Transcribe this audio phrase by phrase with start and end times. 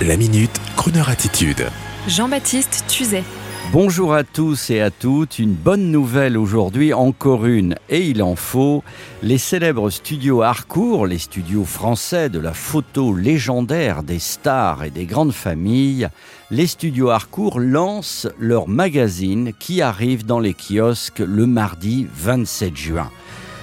[0.00, 1.68] La minute, Kroneur attitude.
[2.08, 3.22] Jean-Baptiste Tuzet.
[3.70, 8.34] Bonjour à tous et à toutes, une bonne nouvelle aujourd'hui, encore une, et il en
[8.34, 8.82] faut.
[9.22, 15.04] Les célèbres studios Harcourt, les studios français de la photo légendaire des stars et des
[15.04, 16.08] grandes familles,
[16.50, 23.10] les studios Harcourt lancent leur magazine qui arrive dans les kiosques le mardi 27 juin.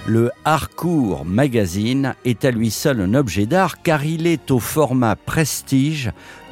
[0.10, 5.16] Le Harcourt Magazine est à lui seul un objet d'art car il est au format
[5.16, 6.12] prestige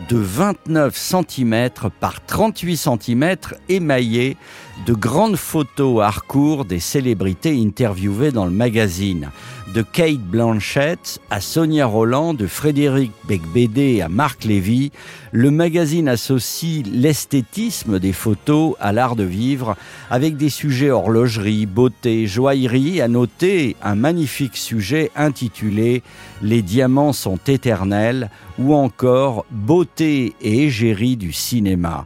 [0.09, 3.35] de 29 cm par 38 cm
[3.67, 4.37] émaillé
[4.85, 9.31] de grandes photos Harcourt des célébrités interviewées dans le magazine.
[9.73, 14.91] De Kate Blanchett à Sonia Roland, de Frédéric Becbédé à Marc Lévy,
[15.31, 19.75] le magazine associe l'esthétisme des photos à l'art de vivre
[20.09, 23.01] avec des sujets horlogerie, beauté, joaillerie.
[23.01, 23.46] À noter
[23.81, 26.03] un magnifique sujet intitulé
[26.41, 28.29] Les diamants sont éternels
[28.59, 32.05] ou encore Beauté et égérie du cinéma.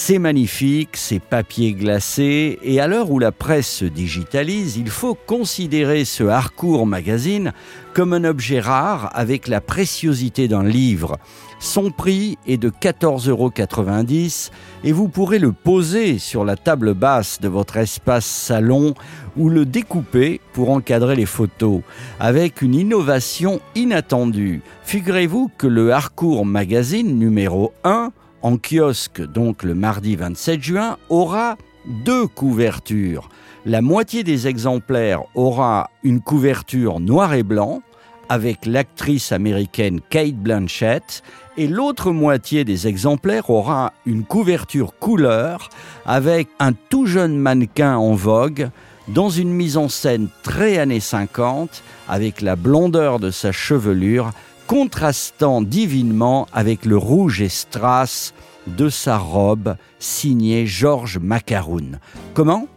[0.00, 5.14] C'est magnifique, c'est papier glacé, et à l'heure où la presse se digitalise, il faut
[5.26, 7.52] considérer ce Harcourt Magazine
[7.94, 11.18] comme un objet rare avec la préciosité d'un livre.
[11.58, 13.52] Son prix est de 14,90 euros
[14.84, 18.94] et vous pourrez le poser sur la table basse de votre espace salon
[19.36, 21.82] ou le découper pour encadrer les photos
[22.20, 24.62] avec une innovation inattendue.
[24.84, 31.56] Figurez-vous que le Harcourt Magazine numéro 1 en kiosque donc le mardi 27 juin, aura
[31.86, 33.28] deux couvertures.
[33.66, 37.82] La moitié des exemplaires aura une couverture noir et blanc
[38.28, 41.22] avec l'actrice américaine Kate Blanchett
[41.56, 45.70] et l'autre moitié des exemplaires aura une couverture couleur
[46.06, 48.70] avec un tout jeune mannequin en vogue
[49.08, 54.30] dans une mise en scène très années 50 avec la blondeur de sa chevelure
[54.68, 58.34] contrastant divinement avec le rouge et strass
[58.66, 61.98] de sa robe signée Georges Macaroun.
[62.34, 62.68] Comment?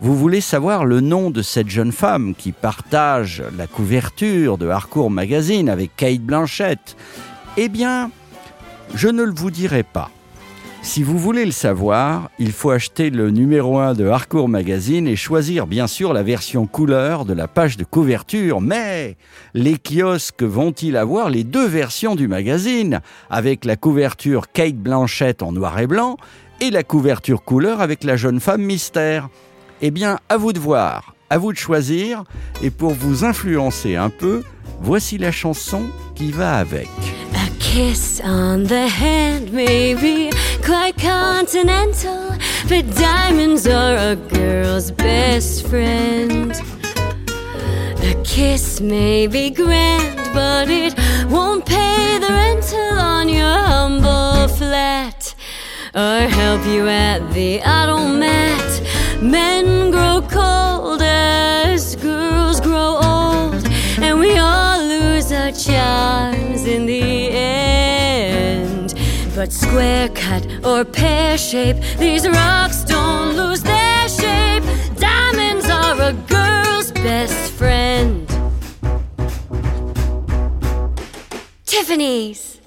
[0.00, 5.10] Vous voulez savoir le nom de cette jeune femme qui partage la couverture de Harcourt
[5.10, 6.96] Magazine avec Kate Blanchett
[7.56, 8.12] Eh bien,
[8.94, 10.10] je ne le vous dirai pas.
[10.84, 15.14] Si vous voulez le savoir, il faut acheter le numéro 1 de Harcourt Magazine et
[15.14, 18.60] choisir bien sûr la version couleur de la page de couverture.
[18.60, 19.16] Mais
[19.54, 23.00] les kiosques vont-ils avoir les deux versions du magazine?
[23.30, 26.16] Avec la couverture Kate Blanchette en noir et blanc
[26.60, 29.28] et la couverture couleur avec la jeune femme mystère
[29.82, 32.24] Eh bien, à vous de voir, à vous de choisir
[32.60, 34.42] et pour vous influencer un peu,
[34.80, 35.82] voici la chanson
[36.16, 36.88] qui va avec.
[37.72, 40.31] kiss on the hand may be
[40.72, 42.34] quite continental,
[42.66, 46.50] but diamonds are a girl's best friend.
[48.02, 50.94] A kiss may be grand, but it
[51.30, 55.34] won't pay the rental on your humble flat
[55.94, 58.70] or help you at the automat.
[59.20, 60.91] Men grow cold
[69.42, 74.62] but square cut or pear shape, these rocks don't lose their shape.
[74.98, 78.28] Diamonds are a girl's best friend.
[81.66, 82.60] Tiffany's.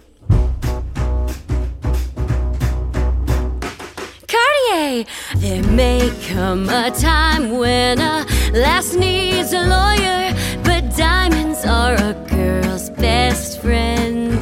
[4.34, 5.06] Cartier.
[5.38, 10.34] There may come a time when a lass needs a lawyer,
[10.66, 14.41] but diamonds are a girl's best friend.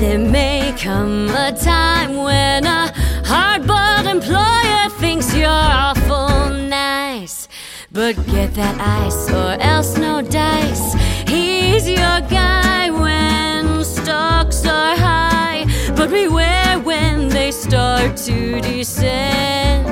[0.00, 2.92] There may come a time when a
[3.24, 7.48] hard-boiled employer thinks you're awful nice.
[7.92, 10.94] But get that ice or else no dice.
[11.28, 15.66] He's your guy when stocks are high.
[15.96, 19.86] But beware when they start to descend.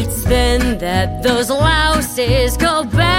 [0.00, 3.17] It's then that those louses go back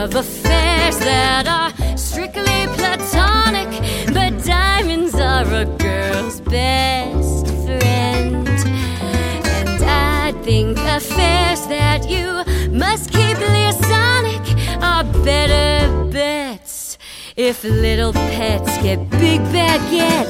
[0.00, 3.68] of affairs that are strictly platonic,
[4.14, 8.48] but diamonds are a girl's best friend.
[8.48, 12.28] And I think affairs that you
[12.70, 14.44] must keep liaisonic
[14.80, 16.96] are better bets.
[17.36, 20.29] If little pets get big baguettes,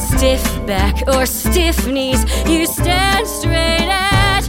[0.00, 4.48] stiff back or stiff knees, you stand straight at.